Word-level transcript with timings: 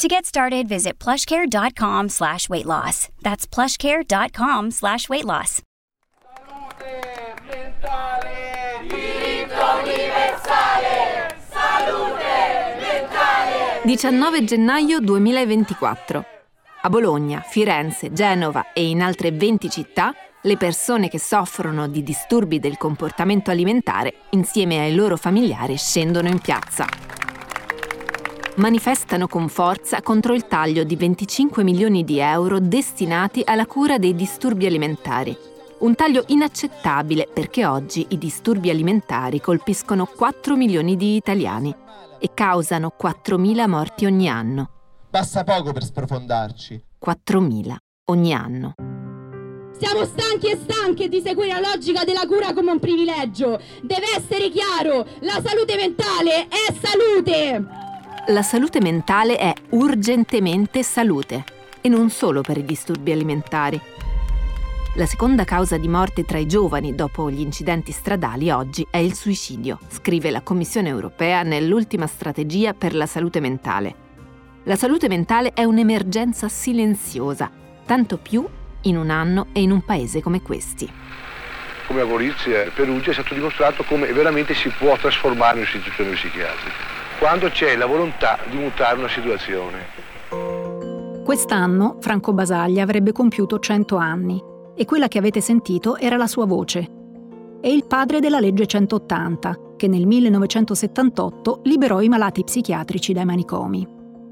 To 0.00 0.08
get 0.08 0.24
started, 0.24 0.66
visit 0.66 0.98
plushcare.com 0.98 2.08
slash 2.08 2.48
weight 2.48 2.64
loss. 2.64 3.10
That's 3.20 3.46
plushcare.com 3.46 4.70
slash 4.70 5.10
weight 5.10 5.24
loss. 5.24 5.60
19 13.84 14.44
gennaio 14.46 15.00
2024. 15.00 16.24
A 16.80 16.88
Bologna, 16.88 17.42
Firenze, 17.46 18.10
Genova 18.10 18.72
e 18.72 18.88
in 18.88 19.02
altre 19.02 19.32
20 19.32 19.68
città 19.68 20.14
le 20.40 20.56
persone 20.56 21.10
che 21.10 21.18
soffrono 21.18 21.88
di 21.88 22.02
disturbi 22.02 22.58
del 22.58 22.78
comportamento 22.78 23.50
alimentare 23.50 24.14
insieme 24.30 24.80
ai 24.80 24.94
loro 24.94 25.18
familiari 25.18 25.76
scendono 25.76 26.28
in 26.28 26.38
piazza 26.38 26.86
manifestano 28.60 29.26
con 29.26 29.48
forza 29.48 30.02
contro 30.02 30.34
il 30.34 30.46
taglio 30.46 30.84
di 30.84 30.94
25 30.94 31.64
milioni 31.64 32.04
di 32.04 32.18
euro 32.18 32.60
destinati 32.60 33.42
alla 33.44 33.66
cura 33.66 33.98
dei 33.98 34.14
disturbi 34.14 34.66
alimentari. 34.66 35.36
Un 35.78 35.94
taglio 35.94 36.24
inaccettabile 36.26 37.26
perché 37.32 37.64
oggi 37.64 38.06
i 38.10 38.18
disturbi 38.18 38.68
alimentari 38.68 39.40
colpiscono 39.40 40.04
4 40.04 40.56
milioni 40.56 40.96
di 40.96 41.16
italiani 41.16 41.74
e 42.18 42.30
causano 42.34 42.92
4.000 43.02 43.66
morti 43.66 44.04
ogni 44.04 44.28
anno. 44.28 44.68
Basta 45.08 45.42
poco 45.42 45.72
per 45.72 45.82
sprofondarci. 45.82 46.84
4.000 47.02 47.76
ogni 48.10 48.34
anno. 48.34 48.74
Siamo 49.78 50.04
stanchi 50.04 50.50
e 50.50 50.58
stanche 50.62 51.08
di 51.08 51.22
seguire 51.24 51.58
la 51.58 51.70
logica 51.70 52.04
della 52.04 52.26
cura 52.26 52.52
come 52.52 52.72
un 52.72 52.78
privilegio. 52.78 53.58
Deve 53.80 54.04
essere 54.14 54.50
chiaro, 54.50 55.06
la 55.20 55.40
salute 55.42 55.76
mentale 55.76 56.46
è 56.48 56.74
salute! 56.78 57.79
La 58.30 58.42
salute 58.42 58.80
mentale 58.80 59.36
è 59.36 59.52
urgentemente 59.70 60.84
salute 60.84 61.42
e 61.80 61.88
non 61.88 62.10
solo 62.10 62.42
per 62.42 62.58
i 62.58 62.64
disturbi 62.64 63.10
alimentari. 63.10 63.80
La 64.94 65.06
seconda 65.06 65.42
causa 65.42 65.76
di 65.78 65.88
morte 65.88 66.24
tra 66.24 66.38
i 66.38 66.46
giovani 66.46 66.94
dopo 66.94 67.28
gli 67.28 67.40
incidenti 67.40 67.90
stradali 67.90 68.48
oggi 68.50 68.86
è 68.88 68.98
il 68.98 69.14
suicidio, 69.14 69.80
scrive 69.88 70.30
la 70.30 70.42
Commissione 70.42 70.88
europea 70.88 71.42
nell'ultima 71.42 72.06
strategia 72.06 72.72
per 72.72 72.94
la 72.94 73.06
salute 73.06 73.40
mentale. 73.40 73.94
La 74.62 74.76
salute 74.76 75.08
mentale 75.08 75.52
è 75.52 75.64
un'emergenza 75.64 76.48
silenziosa, 76.48 77.50
tanto 77.84 78.16
più 78.16 78.46
in 78.82 78.96
un 78.96 79.10
anno 79.10 79.48
e 79.52 79.60
in 79.60 79.72
un 79.72 79.82
paese 79.82 80.22
come 80.22 80.40
questi. 80.40 80.88
Come 81.88 82.00
a 82.00 82.04
Gorizia 82.04 82.62
e 82.62 82.70
Perugia 82.70 83.10
è 83.10 83.14
stato 83.14 83.34
dimostrato 83.34 83.82
come 83.82 84.12
veramente 84.12 84.54
si 84.54 84.68
può 84.68 84.96
trasformare 84.96 85.56
un'istituzione 85.56 86.12
psichiatrica 86.12 86.99
quando 87.20 87.50
c'è 87.50 87.76
la 87.76 87.84
volontà 87.84 88.38
di 88.48 88.56
mutare 88.56 88.96
una 88.96 89.08
situazione. 89.08 90.08
Quest'anno 91.22 91.98
Franco 92.00 92.32
Basaglia 92.32 92.82
avrebbe 92.82 93.12
compiuto 93.12 93.58
100 93.58 93.96
anni 93.96 94.42
e 94.74 94.86
quella 94.86 95.06
che 95.06 95.18
avete 95.18 95.42
sentito 95.42 95.98
era 95.98 96.16
la 96.16 96.26
sua 96.26 96.46
voce. 96.46 96.88
È 97.60 97.68
il 97.68 97.84
padre 97.86 98.20
della 98.20 98.40
legge 98.40 98.66
180, 98.66 99.74
che 99.76 99.86
nel 99.86 100.06
1978 100.06 101.60
liberò 101.64 102.00
i 102.00 102.08
malati 102.08 102.42
psichiatrici 102.42 103.12
dai 103.12 103.26
manicomi. 103.26 103.86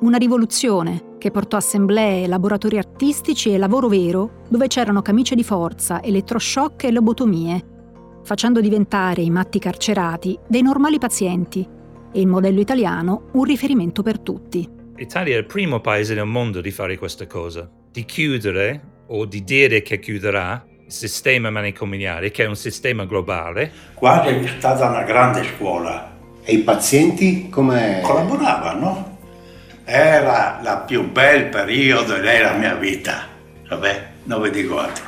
Una 0.00 0.18
rivoluzione 0.18 1.16
che 1.16 1.30
portò 1.30 1.56
assemblee, 1.56 2.26
laboratori 2.26 2.76
artistici 2.76 3.54
e 3.54 3.56
lavoro 3.56 3.88
vero, 3.88 4.42
dove 4.50 4.66
c'erano 4.66 5.00
camicie 5.00 5.34
di 5.34 5.42
forza, 5.42 6.02
elettroshock 6.02 6.84
e 6.84 6.92
lobotomie, 6.92 7.64
facendo 8.22 8.60
diventare 8.60 9.22
i 9.22 9.30
matti 9.30 9.58
carcerati 9.58 10.38
dei 10.46 10.60
normali 10.60 10.98
pazienti 10.98 11.73
e 12.14 12.20
il 12.20 12.28
modello 12.28 12.60
italiano 12.60 13.30
un 13.32 13.42
riferimento 13.42 14.02
per 14.02 14.20
tutti. 14.20 14.66
L'Italia 14.94 15.34
è 15.34 15.38
il 15.38 15.46
primo 15.46 15.80
paese 15.80 16.14
nel 16.14 16.26
mondo 16.26 16.60
di 16.60 16.70
fare 16.70 16.96
questa 16.96 17.26
cosa, 17.26 17.68
di 17.90 18.04
chiudere 18.04 18.92
o 19.08 19.24
di 19.24 19.42
dire 19.42 19.82
che 19.82 19.98
chiuderà 19.98 20.64
il 20.86 20.92
sistema 20.92 21.50
manicomiale, 21.50 22.30
che 22.30 22.44
è 22.44 22.46
un 22.46 22.54
sistema 22.54 23.04
globale. 23.04 23.72
Qua 23.94 24.22
è 24.22 24.46
stata 24.46 24.88
una 24.88 25.02
grande 25.02 25.42
scuola. 25.42 26.12
E 26.44 26.52
i 26.52 26.58
pazienti 26.58 27.48
come... 27.48 28.00
Collaboravano. 28.02 29.18
Era 29.84 30.60
la 30.62 30.78
più 30.78 31.10
bel 31.10 31.48
periodo 31.48 32.14
della 32.18 32.52
mia 32.52 32.76
vita. 32.76 33.26
Vabbè, 33.68 34.08
non 34.24 34.40
vi 34.42 34.50
dico 34.50 34.78
altro. 34.78 35.04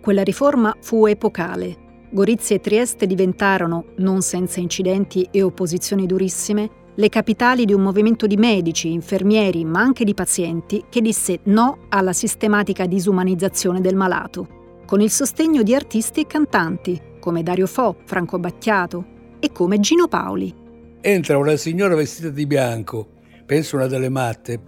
Quella 0.00 0.22
riforma 0.22 0.74
fu 0.80 1.06
epocale 1.06 1.88
Gorizia 2.12 2.56
e 2.56 2.60
Trieste 2.60 3.06
diventarono, 3.06 3.92
non 3.98 4.20
senza 4.20 4.58
incidenti 4.58 5.28
e 5.30 5.42
opposizioni 5.42 6.06
durissime, 6.06 6.68
le 6.96 7.08
capitali 7.08 7.64
di 7.64 7.72
un 7.72 7.82
movimento 7.82 8.26
di 8.26 8.36
medici, 8.36 8.90
infermieri, 8.90 9.64
ma 9.64 9.78
anche 9.80 10.04
di 10.04 10.12
pazienti 10.12 10.86
che 10.88 11.00
disse 11.00 11.38
no 11.44 11.86
alla 11.88 12.12
sistematica 12.12 12.86
disumanizzazione 12.86 13.80
del 13.80 13.94
malato, 13.94 14.82
con 14.86 15.00
il 15.00 15.10
sostegno 15.10 15.62
di 15.62 15.72
artisti 15.72 16.22
e 16.22 16.26
cantanti 16.26 17.00
come 17.20 17.44
Dario 17.44 17.68
Fo, 17.68 17.98
Franco 18.04 18.40
Battiato 18.40 19.04
e 19.38 19.52
come 19.52 19.78
Gino 19.78 20.08
Paoli. 20.08 20.52
Entra 21.00 21.38
una 21.38 21.54
signora 21.54 21.94
vestita 21.94 22.30
di 22.30 22.44
bianco, 22.44 23.06
penso 23.46 23.76
una 23.76 23.86
delle 23.86 24.08
matte, 24.08 24.60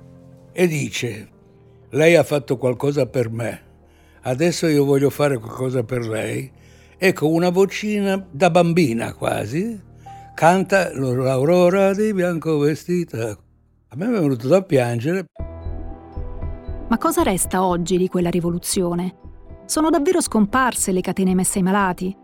e 0.53 0.69
dice, 0.69 1.28
lei 1.91 2.14
ha 2.14 2.22
fatto 2.22 2.56
qualcosa 2.56 3.06
per 3.06 3.30
me, 3.30 3.62
adesso 4.22 4.69
io 4.69 4.84
voglio 4.84 5.10
fare 5.10 5.38
qualcosa 5.38 5.82
per 5.82 6.06
lei 6.06 6.60
e 7.05 7.13
con 7.13 7.33
una 7.33 7.49
vocina 7.49 8.25
da 8.31 8.49
bambina 8.49 9.13
quasi 9.13 9.77
canta 10.37 10.93
l'aurora 10.95 11.93
di 11.93 12.15
bianco 12.15 12.59
vestita. 12.59 13.31
A 13.31 13.97
me 13.97 14.07
è 14.07 14.09
venuto 14.09 14.47
da 14.47 14.63
piangere. 14.63 15.25
Ma 16.87 16.99
cosa 16.99 17.23
resta 17.23 17.65
oggi 17.65 17.97
di 17.97 18.07
quella 18.07 18.31
rivoluzione? 18.31 19.17
Sono 19.67 19.91
davvero 19.91 20.21
scomparse 20.21 20.93
le 20.93 21.01
catene 21.01 21.35
messe 21.35 21.59
ai 21.59 21.65
malati? 21.65 22.17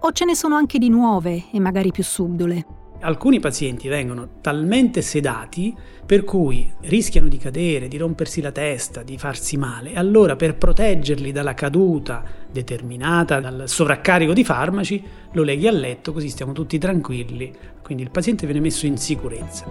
O 0.00 0.12
ce 0.12 0.24
ne 0.24 0.34
sono 0.34 0.54
anche 0.54 0.78
di 0.78 0.88
nuove 0.88 1.50
e 1.52 1.60
magari 1.60 1.90
più 1.90 2.02
subdole? 2.02 2.81
Alcuni 3.02 3.40
pazienti 3.40 3.88
vengono 3.88 4.40
talmente 4.40 5.02
sedati 5.02 5.74
per 6.04 6.24
cui 6.24 6.70
rischiano 6.82 7.28
di 7.28 7.36
cadere, 7.36 7.88
di 7.88 7.96
rompersi 7.96 8.40
la 8.40 8.52
testa, 8.52 9.02
di 9.02 9.18
farsi 9.18 9.56
male. 9.56 9.94
Allora 9.94 10.36
per 10.36 10.56
proteggerli 10.56 11.32
dalla 11.32 11.54
caduta 11.54 12.24
determinata 12.50 13.40
dal 13.40 13.64
sovraccarico 13.66 14.32
di 14.32 14.44
farmaci, 14.44 15.02
lo 15.32 15.42
leghi 15.42 15.66
a 15.66 15.72
letto 15.72 16.12
così 16.12 16.28
stiamo 16.28 16.52
tutti 16.52 16.78
tranquilli, 16.78 17.52
quindi 17.82 18.02
il 18.02 18.10
paziente 18.10 18.46
viene 18.46 18.60
messo 18.60 18.86
in 18.86 18.96
sicurezza. 18.96 19.66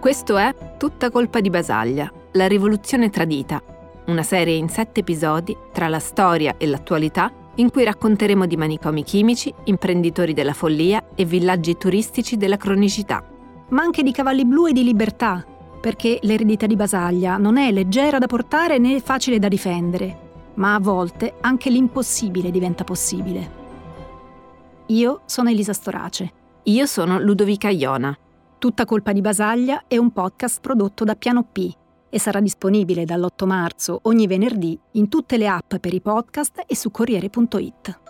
Questo 0.00 0.36
è 0.36 0.54
Tutta 0.76 1.10
colpa 1.10 1.40
di 1.40 1.48
Basaglia, 1.48 2.12
la 2.32 2.46
rivoluzione 2.46 3.08
tradita, 3.08 3.62
una 4.06 4.22
serie 4.22 4.54
in 4.54 4.68
sette 4.68 5.00
episodi 5.00 5.56
tra 5.72 5.88
la 5.88 5.98
storia 5.98 6.56
e 6.58 6.66
l'attualità 6.66 7.32
in 7.56 7.70
cui 7.70 7.84
racconteremo 7.84 8.46
di 8.46 8.56
manicomi 8.56 9.02
chimici, 9.02 9.52
imprenditori 9.64 10.32
della 10.32 10.52
follia 10.52 11.10
e 11.14 11.24
villaggi 11.24 11.76
turistici 11.76 12.36
della 12.36 12.56
cronicità. 12.56 13.24
Ma 13.68 13.82
anche 13.82 14.02
di 14.02 14.12
cavalli 14.12 14.44
blu 14.44 14.66
e 14.66 14.72
di 14.72 14.84
libertà, 14.84 15.44
perché 15.80 16.18
l'eredità 16.22 16.66
di 16.66 16.76
Basaglia 16.76 17.36
non 17.36 17.56
è 17.56 17.70
leggera 17.70 18.18
da 18.18 18.26
portare 18.26 18.78
né 18.78 19.00
facile 19.00 19.38
da 19.38 19.48
difendere, 19.48 20.18
ma 20.54 20.74
a 20.74 20.80
volte 20.80 21.34
anche 21.40 21.70
l'impossibile 21.70 22.50
diventa 22.50 22.84
possibile. 22.84 23.62
Io 24.86 25.22
sono 25.26 25.50
Elisa 25.50 25.72
Storace. 25.72 26.32
Io 26.64 26.86
sono 26.86 27.18
Ludovica 27.18 27.68
Iona. 27.68 28.16
Tutta 28.58 28.84
colpa 28.84 29.12
di 29.12 29.20
Basaglia 29.20 29.84
è 29.86 29.96
un 29.96 30.10
podcast 30.10 30.60
prodotto 30.60 31.04
da 31.04 31.14
Piano 31.14 31.44
P 31.50 31.74
e 32.14 32.20
sarà 32.20 32.38
disponibile 32.38 33.04
dall'8 33.04 33.44
marzo 33.44 33.98
ogni 34.02 34.28
venerdì 34.28 34.78
in 34.92 35.08
tutte 35.08 35.36
le 35.36 35.48
app 35.48 35.74
per 35.78 35.92
i 35.92 36.00
podcast 36.00 36.62
e 36.64 36.76
su 36.76 36.92
Corriere.it. 36.92 38.03